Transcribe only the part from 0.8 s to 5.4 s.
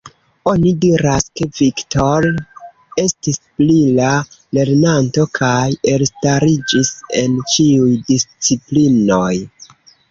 diras ke, Viktor estis brila lernanto,